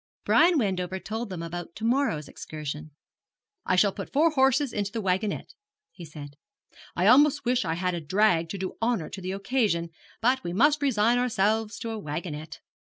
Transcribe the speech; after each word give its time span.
Brian 0.25 0.57
Wendover 0.57 0.97
told 0.99 1.29
them 1.29 1.43
about 1.43 1.75
to 1.75 1.83
morrow's 1.85 2.27
excursion. 2.27 2.89
'I 3.67 3.75
shall 3.75 3.91
put 3.91 4.11
four 4.11 4.31
horses 4.31 4.73
into 4.73 4.91
the 4.91 4.99
wagonette,' 4.99 5.53
he 5.91 6.05
said. 6.05 6.37
'I 6.95 7.05
almost 7.05 7.45
wish 7.45 7.63
I 7.65 7.75
had 7.75 7.93
a 7.93 8.01
drag 8.01 8.49
to 8.49 8.57
do 8.57 8.77
honour 8.81 9.09
to 9.11 9.21
the 9.21 9.31
occasion; 9.33 9.91
but 10.19 10.43
we 10.43 10.53
must 10.53 10.81
resign 10.81 11.19
ourselves 11.19 11.77
to 11.77 11.91
a 11.91 11.99
wagonette. 12.01 12.61